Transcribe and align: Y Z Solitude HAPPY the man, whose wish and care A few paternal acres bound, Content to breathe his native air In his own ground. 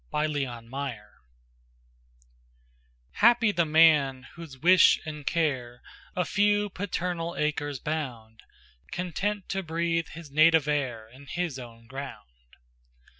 Y 0.11 0.25
Z 0.25 0.43
Solitude 0.45 0.97
HAPPY 3.11 3.51
the 3.51 3.67
man, 3.67 4.23
whose 4.33 4.57
wish 4.57 4.99
and 5.05 5.27
care 5.27 5.83
A 6.15 6.25
few 6.25 6.69
paternal 6.71 7.35
acres 7.37 7.77
bound, 7.79 8.41
Content 8.91 9.47
to 9.49 9.61
breathe 9.61 10.07
his 10.07 10.31
native 10.31 10.67
air 10.67 11.07
In 11.07 11.27
his 11.27 11.59
own 11.59 11.85
ground. 11.85 12.55